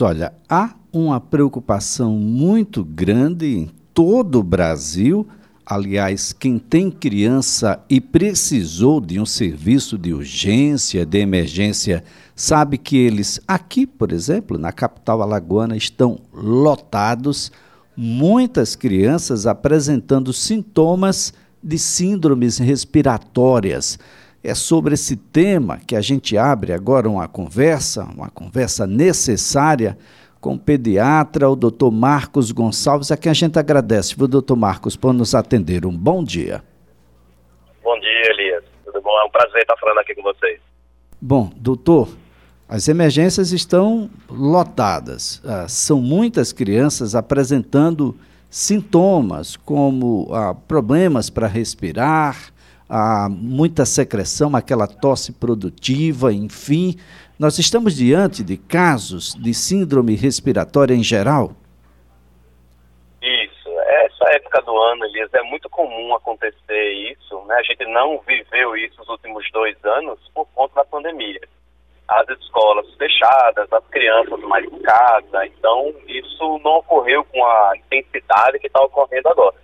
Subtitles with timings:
[0.00, 5.26] Olha, há uma preocupação muito grande em todo o Brasil.
[5.66, 12.04] Aliás, quem tem criança e precisou de um serviço de urgência, de emergência,
[12.36, 17.50] sabe que eles, aqui, por exemplo, na capital alagoana, estão lotados,
[17.96, 23.98] muitas crianças apresentando sintomas de síndromes respiratórias.
[24.42, 29.98] É sobre esse tema que a gente abre agora uma conversa, uma conversa necessária
[30.40, 34.96] com o pediatra, o doutor Marcos Gonçalves, a quem a gente agradece, viu, doutor Marcos,
[34.96, 35.84] por nos atender.
[35.84, 36.62] Um bom dia.
[37.82, 38.64] Bom dia, Elias.
[38.84, 39.10] Tudo bom?
[39.20, 40.60] É um prazer estar falando aqui com vocês.
[41.20, 42.08] Bom, doutor,
[42.68, 45.42] as emergências estão lotadas.
[45.44, 48.14] Ah, são muitas crianças apresentando
[48.48, 52.52] sintomas como ah, problemas para respirar,
[52.88, 56.96] ah, muita secreção, aquela tosse produtiva, enfim.
[57.38, 61.52] Nós estamos diante de casos de síndrome respiratória em geral?
[63.22, 63.68] Isso.
[63.68, 67.40] Essa época do ano, Elias, é muito comum acontecer isso.
[67.44, 67.54] Né?
[67.56, 71.40] A gente não viveu isso nos últimos dois anos por conta da pandemia.
[72.08, 75.46] As escolas fechadas, as crianças mais em casa.
[75.46, 79.54] Então, isso não ocorreu com a intensidade que está ocorrendo agora.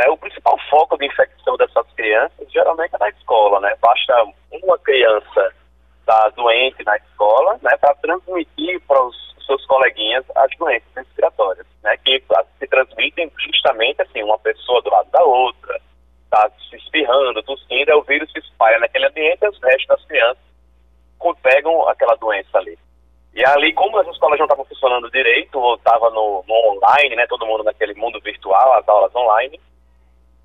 [0.00, 0.08] Né?
[0.08, 3.74] O principal foco de infecção dessas crianças geralmente é na escola, né?
[3.82, 5.54] Basta uma criança
[6.00, 11.96] estar doente na escola, né, para transmitir para os seus coleguinhas as doenças respiratórias, né,
[11.98, 12.22] que
[12.58, 15.78] se transmitem justamente assim, uma pessoa do lado da outra,
[16.24, 20.04] está se espirrando, tossindo, é o vírus se espalha naquele ambiente e os restos das
[20.06, 20.50] crianças
[21.42, 22.78] pegam aquela doença ali.
[23.34, 27.26] E ali, como as escolas não estavam funcionando direito, ou estava no, no, online, né,
[27.28, 29.60] todo mundo naquele mundo virtual, as aulas online,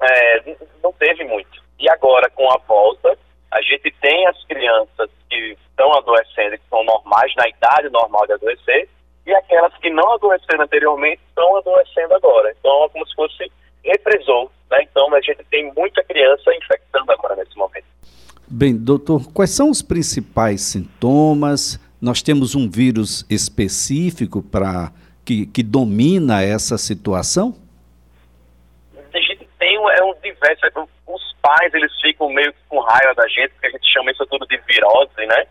[0.01, 1.63] é, não teve muito.
[1.79, 3.17] E agora, com a volta,
[3.51, 8.33] a gente tem as crianças que estão adoecendo, que são normais, na idade normal de
[8.33, 8.89] adoecer,
[9.25, 12.53] e aquelas que não adoeceram anteriormente estão adoecendo agora.
[12.59, 13.51] Então, é como se fosse
[13.83, 14.51] represou.
[14.69, 14.83] Né?
[14.83, 17.85] Então, a gente tem muita criança infectando agora nesse momento.
[18.47, 21.79] Bem, doutor, quais são os principais sintomas?
[22.01, 24.91] Nós temos um vírus específico para
[25.23, 27.55] que, que domina essa situação?
[29.89, 30.65] É um diverso.
[30.65, 30.71] É
[31.07, 34.25] os pais eles ficam meio que com raiva da gente, porque a gente chama isso
[34.25, 35.47] tudo de virose, né?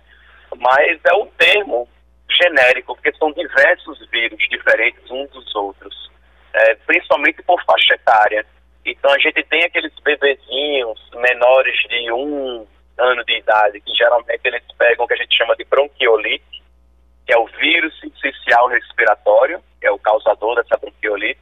[0.57, 1.89] Mas é um termo
[2.31, 6.11] genérico, porque são diversos vírus diferentes uns dos outros,
[6.53, 8.45] é, principalmente por faixa etária.
[8.85, 12.67] Então a gente tem aqueles bebezinhos menores de um
[12.99, 16.63] ano de idade, que geralmente eles pegam o que a gente chama de bronquiolite,
[17.27, 21.41] que é o vírus essencial respiratório, que é o causador dessa bronquiolite.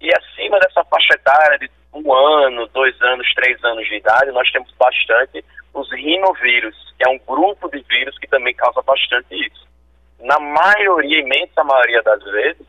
[0.00, 4.50] E acima dessa faixa etária de um ano, dois anos, três anos de idade, nós
[4.50, 5.44] temos bastante
[5.74, 9.68] os rinovírus, que é um grupo de vírus que também causa bastante isso.
[10.20, 12.66] Na maioria, imensa maioria das vezes,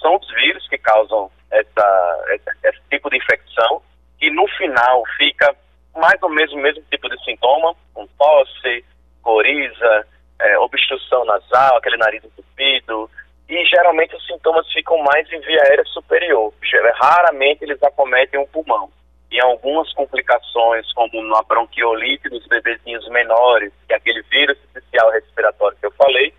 [0.00, 2.24] são os vírus que causam essa,
[2.64, 3.82] esse tipo de infecção,
[4.20, 5.54] e no final fica
[5.94, 8.84] mais ou menos o mesmo tipo de sintoma, com tosse,
[9.22, 10.06] coriza,
[10.40, 13.08] é, obstrução nasal, aquele nariz entupido,
[13.48, 16.52] e geralmente os sintomas ficam mais em via aérea superior.
[16.94, 18.90] Raramente eles acometem o pulmão.
[19.30, 25.76] E algumas complicações, como na bronquiolite dos bebezinhos menores, que é aquele vírus essencial respiratório
[25.78, 26.32] que eu falei,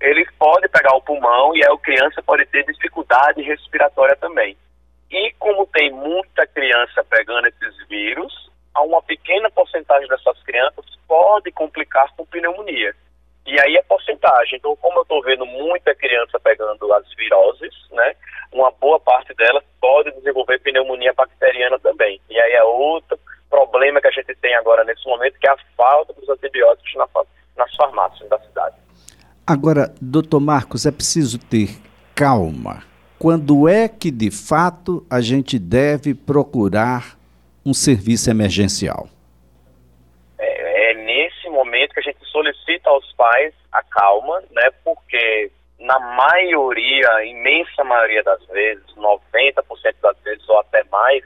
[0.00, 4.56] ele pode pegar o pulmão e a criança pode ter dificuldade respiratória também.
[5.10, 12.12] E como tem muita criança pegando esses vírus, uma pequena porcentagem dessas crianças pode complicar
[12.16, 12.94] com pneumonia.
[13.46, 14.58] E aí é porcentagem.
[14.58, 18.14] Então, como eu estou vendo muita criança pegando as viroses, né,
[18.52, 22.20] uma boa parte delas pode desenvolver pneumonia bacteriana também.
[22.28, 23.18] E aí é outro
[23.48, 27.06] problema que a gente tem agora nesse momento, que é a falta dos antibióticos na,
[27.56, 28.76] nas farmácias da cidade.
[29.46, 31.78] Agora, doutor Marcos, é preciso ter
[32.14, 32.82] calma.
[33.18, 37.16] Quando é que, de fato, a gente deve procurar
[37.64, 39.08] um serviço emergencial?
[42.88, 44.70] Aos pais a calma, né?
[44.84, 51.24] Porque na maioria, imensa maioria das vezes, 90% das vezes ou até mais,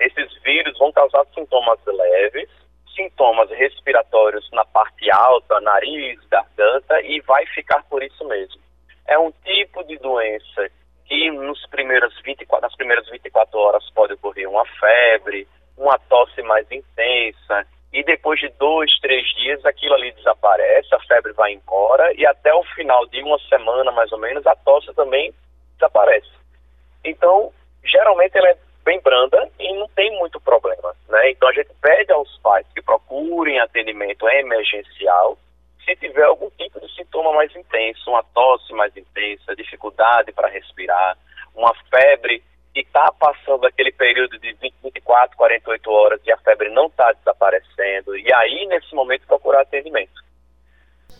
[0.00, 2.48] esses vírus vão causar sintomas leves,
[2.94, 8.60] sintomas respiratórios na parte alta, nariz, garganta e vai ficar por isso mesmo.
[9.06, 10.70] É um tipo de doença
[11.06, 16.70] que nos primeiras 24, nas primeiras 24 horas pode ocorrer uma febre, uma tosse mais
[16.70, 22.26] intensa, e depois de dois, três dias aquilo ali desaparece, a febre vai embora e
[22.26, 25.32] até o final de uma semana mais ou menos a tosse também
[25.74, 26.30] desaparece.
[27.04, 27.52] Então,
[27.84, 31.30] geralmente ela é bem branda e não tem muito problema, né?
[31.30, 35.38] Então a gente pede aos pais que procurem atendimento emergencial
[35.84, 41.18] se tiver algum tipo de sintoma mais intenso, uma tosse mais intensa, dificuldade para respirar,
[41.54, 42.42] uma febre
[42.72, 47.12] que está passando aquele período de 20, 24, 48 horas e a febre não está
[47.12, 50.24] desaparecendo, e aí nesse momento procurar atendimento.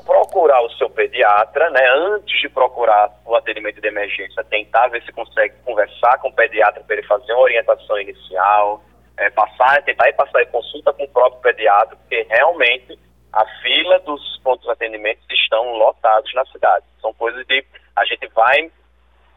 [0.07, 5.13] Procurar o seu pediatra, né, antes de procurar o atendimento de emergência, tentar ver se
[5.13, 8.83] consegue conversar com o pediatra para ele fazer uma orientação inicial,
[9.25, 12.99] é, passar, tentar ir passar em consulta com o próprio pediatra, porque realmente
[13.33, 16.85] a fila dos pontos de atendimento estão lotados na cidade.
[17.01, 17.65] São coisas de
[17.97, 18.71] a gente vai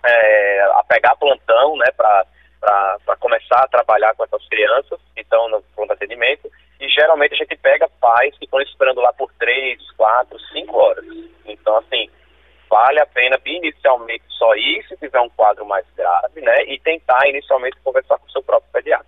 [0.06, 5.62] é, a pegar plantão, né, para começar a trabalhar com essas crianças que estão no
[5.76, 10.38] pronto atendimento e geralmente a gente pega pais que estão esperando lá por três, quatro,
[10.52, 11.06] cinco horas.
[11.46, 12.10] Então, assim,
[12.70, 17.28] vale a pena inicialmente só ir se tiver um quadro mais grave, né, e tentar
[17.28, 19.07] inicialmente conversar com o seu próprio pediatra.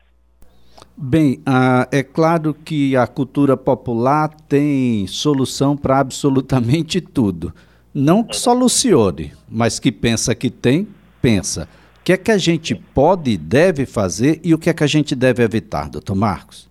[1.02, 7.54] Bem, ah, é claro que a cultura popular tem solução para absolutamente tudo.
[7.96, 10.86] Não que solucione, mas que pensa que tem,
[11.22, 11.70] pensa.
[12.02, 14.84] O que é que a gente pode e deve fazer e o que é que
[14.84, 16.70] a gente deve evitar, doutor Marcos?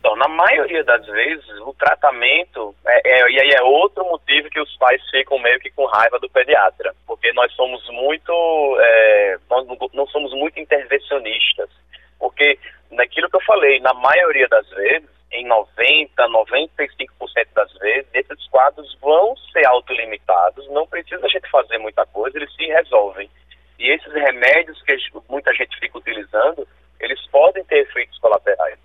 [0.00, 4.60] Então, na maioria das vezes, o tratamento, é, é, e aí é outro motivo que
[4.60, 9.64] os pais ficam meio que com raiva do pediatra, porque nós somos muito, é, nós
[9.94, 11.70] não somos muito intervencionistas,
[12.18, 12.58] porque
[12.94, 18.96] naquilo que eu falei, na maioria das vezes, em 90, 95% das vezes, esses quadros
[19.00, 23.28] vão ser autolimitados, não precisa a gente fazer muita coisa, eles se resolvem.
[23.78, 24.96] E esses remédios que
[25.28, 26.66] muita gente fica utilizando,
[27.00, 28.78] eles podem ter efeitos colaterais.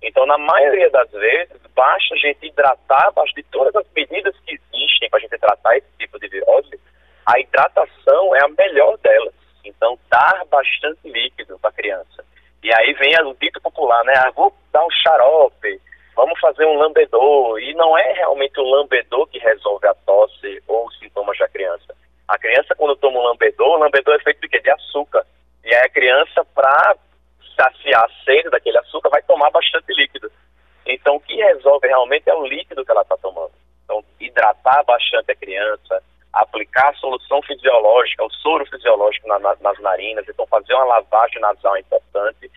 [0.00, 4.54] Então, na maioria das vezes, basta a gente hidratar, basta de todas as medidas que
[4.54, 6.80] existem para a gente tratar esse tipo de virose,
[7.26, 9.34] a hidratação é a melhor delas.
[9.64, 12.17] Então, dar bastante líquido para a criança.
[12.68, 14.12] E aí vem o dito popular, né?
[14.14, 15.80] Ah, vou dar um xarope,
[16.14, 17.58] vamos fazer um lambedor.
[17.60, 21.96] E não é realmente o lambedor que resolve a tosse ou os sintomas da criança.
[22.28, 24.60] A criança, quando toma um lambedor, o lambedor é feito de quê?
[24.60, 25.24] De açúcar.
[25.64, 26.94] E aí a criança, para
[27.56, 30.30] saciar a sede daquele açúcar, vai tomar bastante líquido.
[30.84, 33.52] Então, o que resolve realmente é o líquido que ela está tomando.
[33.84, 36.02] Então, hidratar bastante a criança,
[36.38, 41.40] aplicar a solução fisiológica, o soro fisiológico na, na, nas narinas, então fazer uma lavagem
[41.40, 42.50] nasal é importante.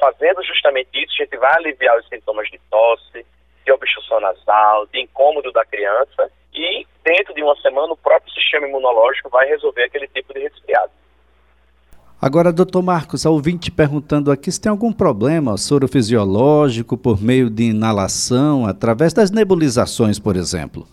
[0.00, 3.26] Fazendo justamente isso, a gente vai aliviar os sintomas de tosse,
[3.64, 8.66] de obstrução nasal, de incômodo da criança e dentro de uma semana o próprio sistema
[8.66, 10.92] imunológico vai resolver aquele tipo de resfriado.
[12.20, 17.50] Agora, doutor Marcos, a ouvinte perguntando aqui se tem algum problema soro fisiológico por meio
[17.50, 20.86] de inalação, através das nebulizações, por exemplo.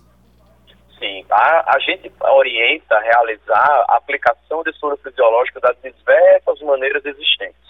[1.31, 7.61] A, a gente orienta a realizar a aplicação de soro fisiológico das diversas maneiras existentes.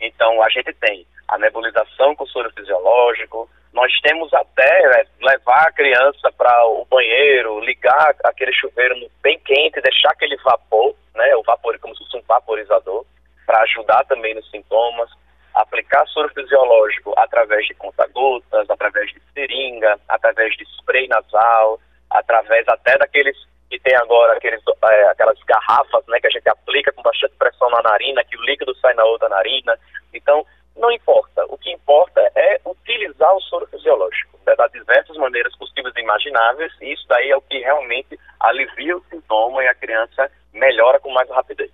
[0.00, 5.72] Então, a gente tem a nebulização com soro fisiológico, nós temos até né, levar a
[5.72, 11.78] criança para o banheiro, ligar aquele chuveiro bem quente, deixar aquele vapor, né, o vapor
[11.78, 13.04] como se fosse um vaporizador,
[13.46, 15.10] para ajudar também nos sintomas,
[15.54, 21.78] aplicar soro fisiológico através de conta-gotas, através de seringa, através de spray nasal,
[22.12, 23.36] através até daqueles
[23.70, 27.70] que tem agora aqueles, é, aquelas garrafas né, que a gente aplica com bastante pressão
[27.70, 29.78] na narina, que o líquido sai na outra narina.
[30.12, 30.44] Então,
[30.76, 31.44] não importa.
[31.48, 36.72] O que importa é utilizar o soro fisiológico né, das diversas maneiras possíveis e imagináveis,
[36.80, 41.10] e isso daí é o que realmente alivia o sintoma e a criança melhora com
[41.10, 41.70] mais rapidez.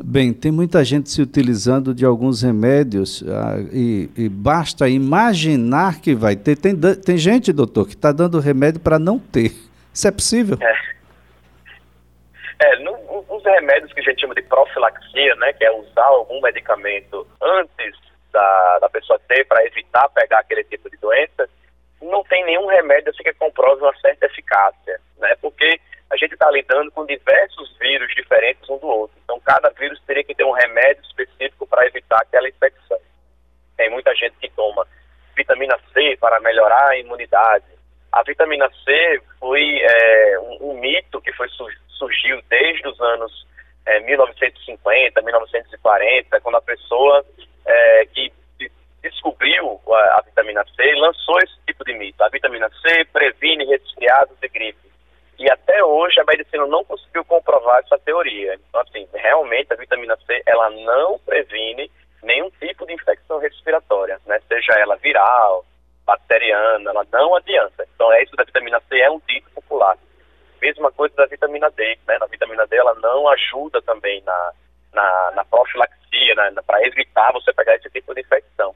[0.00, 6.14] Bem, tem muita gente se utilizando de alguns remédios ah, e, e, basta imaginar que
[6.14, 6.56] vai ter.
[6.56, 6.72] Tem,
[7.04, 9.50] tem gente, doutor, que está dando remédio para não ter.
[9.92, 10.56] Isso é possível?
[10.60, 10.76] É.
[12.64, 12.96] é no,
[13.28, 17.96] os remédios que a gente chama de profilaxia, né, que é usar algum medicamento antes
[18.32, 21.50] da, da pessoa ter para evitar pegar aquele tipo de doença,
[22.00, 26.50] não tem nenhum remédio assim que comprove uma certa eficácia, né, porque a gente está
[26.50, 29.16] lidando com diversos vírus diferentes um do outro.
[29.22, 32.98] Então, cada vírus teria que ter um remédio específico para evitar aquela infecção.
[33.76, 34.86] Tem muita gente que toma
[35.36, 37.66] vitamina C para melhorar a imunidade.
[38.10, 41.46] A vitamina C foi é, um, um, mito que foi,
[41.88, 43.46] surgiu desde os anos
[43.84, 47.24] é, 1950, 1940, quando a pessoa
[47.66, 48.32] é, que
[49.02, 52.24] descobriu a, a vitamina C lançou esse tipo de mito.
[52.24, 54.88] A vitamina C previne resfriados e gripe
[55.38, 58.54] e até hoje a medicina não conseguiu comprovar essa teoria.
[58.54, 61.90] Então, assim, realmente a vitamina C, ela não previne
[62.22, 64.40] nenhum tipo de infecção respiratória, né?
[64.48, 65.64] Seja ela viral,
[66.04, 67.86] bacteriana, ela não adianta.
[67.94, 68.44] Então, é isso da
[68.78, 69.96] vitamina C é um dito popular.
[70.60, 72.18] Mesma coisa da vitamina D, né?
[72.18, 74.52] Na vitamina D, ela não ajuda também na,
[74.92, 76.52] na, na profilaxia, né?
[76.66, 78.74] para evitar você pegar esse tipo de infecção.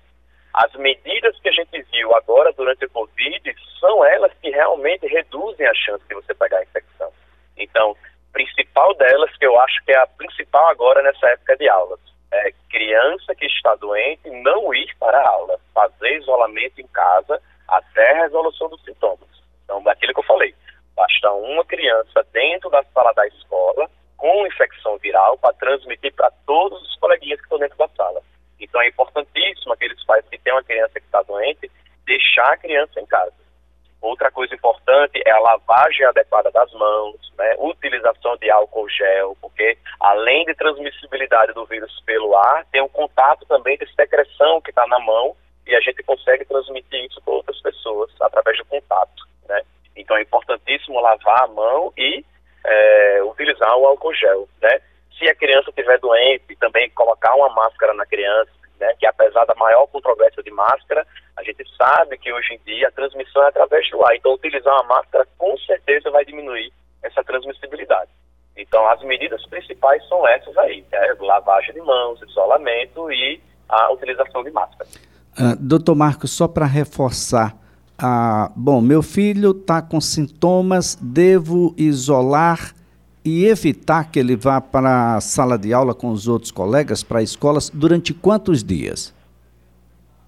[0.55, 5.67] as medidas que a gente viu agora durante o Covid são elas que realmente reduzem
[5.67, 7.13] a chance de você pegar a infecção.
[7.57, 7.97] Então,
[8.33, 12.01] principal delas, que eu acho que é a principal agora nessa época de aulas,
[12.33, 18.13] é criança que está doente não ir para a aula, fazer isolamento em casa até
[18.13, 19.42] a resolução dos sintomas.
[19.73, 20.55] Então, daquilo que eu falei,
[20.95, 23.88] basta uma criança dentro da sala da escola
[24.19, 28.21] com infecção viral para transmitir para todos os coleguinhas que estão dentro da sala.
[28.61, 31.71] Então é importantíssimo aqueles pais que têm uma criança que está doente,
[32.05, 33.33] deixar a criança em casa.
[34.02, 37.55] Outra coisa importante é a lavagem adequada das mãos, né?
[37.59, 43.47] utilização de álcool gel, porque além de transmissibilidade do vírus pelo ar, tem um contato
[43.47, 45.35] também de secreção que está na mão
[45.67, 49.23] e a gente consegue transmitir isso para outras pessoas através do contato.
[49.49, 49.62] Né?
[49.97, 50.23] Então é
[50.93, 52.25] importantíssimo lavar a mão e
[52.65, 54.49] é, utilizar o álcool gel.
[54.61, 54.81] Né?
[55.19, 59.55] Se a criança estiver doente, também colocar uma máscara na criança, né, que apesar da
[59.55, 61.07] maior controvérsia de máscara,
[61.37, 64.15] a gente sabe que hoje em dia a transmissão é através do ar.
[64.15, 66.73] Então, utilizar uma máscara com certeza vai diminuir
[67.03, 68.11] essa transmissibilidade.
[68.57, 74.43] Então, as medidas principais são essas aí: né, lavagem de mãos, isolamento e a utilização
[74.45, 74.91] de máscara.
[75.39, 77.55] Uh, doutor Marcos, só para reforçar,
[78.03, 82.75] uh, bom, meu filho está com sintomas, devo isolar
[83.25, 87.23] e evitar que ele vá para a sala de aula com os outros colegas, para
[87.23, 89.15] escolas, durante quantos dias?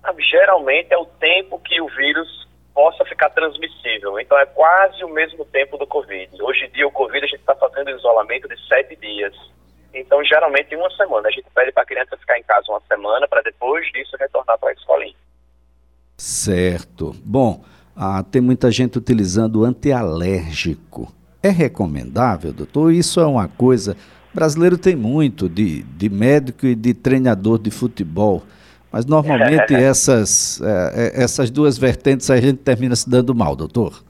[0.02, 4.18] Ah, geralmente é o tempo que o vírus possa ficar transmissível.
[4.20, 6.30] Então é quase o mesmo tempo do Covid.
[6.42, 9.34] Hoje em dia o Covid a gente está fazendo isolamento de sete dias.
[9.94, 11.28] Então geralmente uma semana.
[11.28, 14.58] A gente pede para a criança ficar em casa uma semana para depois disso retornar
[14.58, 15.14] para a escolinha.
[16.44, 17.16] Certo.
[17.24, 17.64] Bom,
[17.96, 21.10] ah, tem muita gente utilizando antialérgico.
[21.42, 22.92] É recomendável, doutor?
[22.92, 23.96] Isso é uma coisa.
[24.32, 28.42] O brasileiro tem muito de, de médico e de treinador de futebol.
[28.92, 34.02] Mas normalmente essas, é, é, essas duas vertentes a gente termina se dando mal, doutor.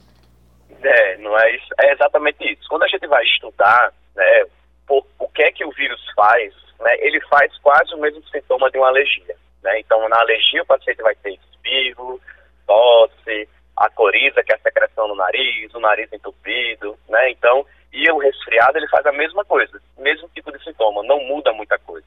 [0.83, 1.67] É, não é isso.
[1.79, 2.67] É exatamente isso.
[2.67, 4.45] Quando a gente vai estudar né,
[4.85, 8.69] por, o que é que o vírus faz, né, ele faz quase o mesmo sintoma
[8.69, 9.35] de uma alergia.
[9.63, 9.79] Né?
[9.79, 11.31] Então, na alergia, o paciente vai ter
[11.65, 12.21] espirro,
[12.67, 17.31] tosse, a coriza, que é a secreção no nariz, o nariz entupido, né?
[17.31, 21.51] Então, e o resfriado, ele faz a mesma coisa, mesmo tipo de sintoma, não muda
[21.53, 22.05] muita coisa.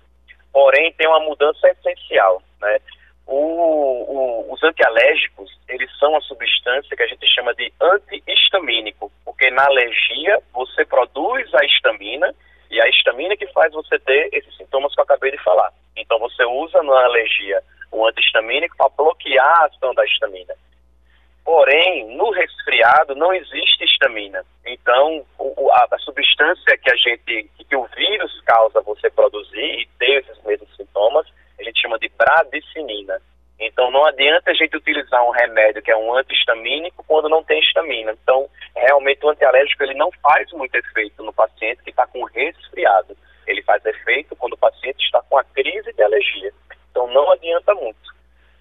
[0.53, 2.79] Porém, tem uma mudança essencial, né?
[3.27, 9.51] O, o, os antialérgicos, eles são uma substância que a gente chama de antihistamínico, porque
[9.51, 12.35] na alergia você produz a histamina
[12.71, 15.71] e a histamina que faz você ter esses sintomas que eu acabei de falar.
[15.95, 17.63] Então você usa na alergia
[18.39, 20.55] antihistamínico para bloquear a ação da histamina.
[21.45, 24.45] Porém, no resfriado não existe histamina.
[24.67, 29.89] Então, o, a, a, substância que a gente, que, o vírus causa você produzir e
[29.99, 31.27] ter esses mesmos sintomas,
[31.59, 33.21] a gente chama de bradicinina.
[33.59, 37.59] Então, não adianta a gente utilizar um remédio que é um antihistamínico quando não tem
[37.61, 38.13] histamina.
[38.23, 43.17] Então, realmente o antialérgico ele não faz muito efeito no paciente que está com resfriado.
[43.47, 46.53] Ele faz efeito quando o paciente está com a crise de alergia.
[46.91, 48.18] Então, não adianta muito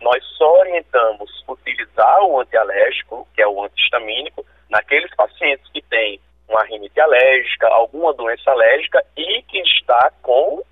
[0.08, 6.64] nós só orientamos utilizar o antialérgico, que é o antihistamínico, naqueles pacientes que têm uma
[6.64, 10.64] rinite alérgica, alguma doença alérgica e que está com,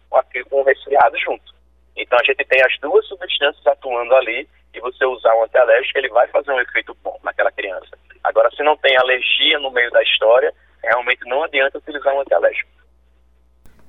[0.51, 1.53] o resfriado junto.
[1.97, 6.09] Então a gente tem as duas substâncias atuando ali e você usar o antialérgico, ele
[6.09, 7.97] vai fazer um efeito bom naquela criança.
[8.23, 12.69] Agora, se não tem alergia no meio da história, realmente não adianta utilizar um antialérgico.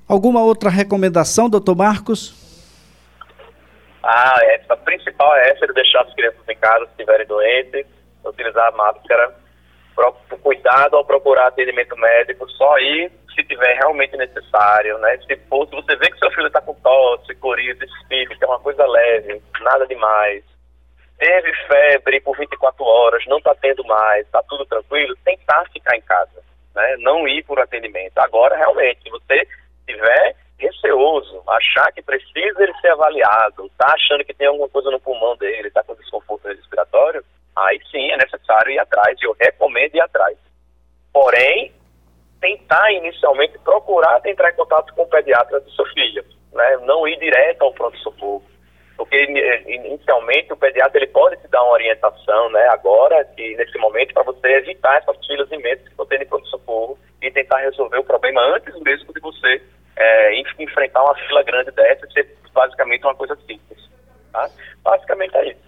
[0.09, 2.46] Alguma outra recomendação, doutor Marcos?
[4.09, 7.85] Ah, a principal é essa de deixar as crianças em casa se estiverem doentes,
[8.23, 9.35] utilizar a máscara,
[9.93, 15.17] pro, cuidado ao procurar atendimento médico, só ir se tiver realmente necessário, né?
[15.27, 18.47] Se for, se você vê que seu filho está com tosse, coriza, espirro, que é
[18.47, 20.41] uma coisa leve, nada demais,
[21.19, 26.01] teve febre por 24 horas, não está tendo mais, está tudo tranquilo, tentar ficar em
[26.01, 26.41] casa,
[26.73, 26.95] né?
[26.99, 28.17] Não ir por atendimento.
[28.19, 29.45] Agora, realmente, se você
[29.85, 34.99] tiver receoso, achar que precisa ele ser avaliado, tá achando que tem alguma coisa no
[34.99, 37.23] pulmão dele, tá com desconforto respiratório,
[37.55, 40.37] aí sim é necessário ir atrás, eu recomendo ir atrás.
[41.13, 41.71] Porém,
[42.39, 46.23] tentar inicialmente procurar entrar em contato com o pediatra do seu filho,
[46.53, 46.77] né?
[46.85, 48.43] não ir direto ao pronto-socorro.
[48.95, 49.15] Porque
[49.67, 54.23] inicialmente o pediatra ele pode te dar uma orientação, né, agora, que nesse momento, para
[54.23, 58.41] você evitar essas filas imensas que estão tendo em pronto-socorro e tentar resolver o problema
[58.55, 59.61] antes mesmo de você
[59.97, 63.89] é, enfrentar uma fila grande dessa ser basicamente uma coisa simples.
[64.31, 64.49] Tá?
[64.83, 65.67] Basicamente é isso.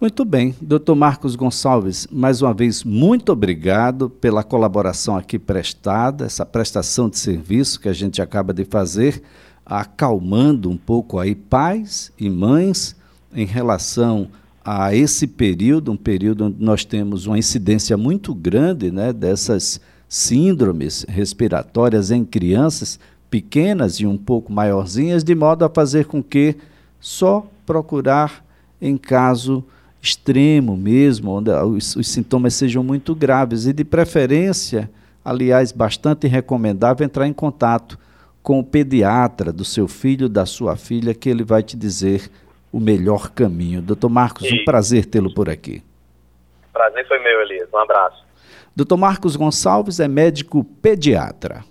[0.00, 0.54] Muito bem.
[0.60, 7.18] Doutor Marcos Gonçalves, mais uma vez, muito obrigado pela colaboração aqui prestada, essa prestação de
[7.18, 9.22] serviço que a gente acaba de fazer,
[9.64, 13.00] acalmando um pouco aí pais e mães
[13.32, 14.28] em relação
[14.64, 21.06] a esse período, um período onde nós temos uma incidência muito grande né, dessas síndromes
[21.08, 22.98] respiratórias em crianças
[23.32, 26.54] pequenas e um pouco maiorzinhas, de modo a fazer com que
[27.00, 28.44] só procurar
[28.78, 29.64] em caso
[30.02, 34.90] extremo mesmo, onde os, os sintomas sejam muito graves e de preferência,
[35.24, 37.98] aliás, bastante recomendável entrar em contato
[38.42, 42.30] com o pediatra do seu filho, da sua filha, que ele vai te dizer
[42.70, 43.80] o melhor caminho.
[43.80, 45.82] Doutor Marcos, um prazer tê-lo por aqui.
[46.70, 47.68] Prazer foi meu, Elias.
[47.72, 48.22] Um abraço.
[48.76, 51.64] Doutor Marcos Gonçalves é médico pediatra.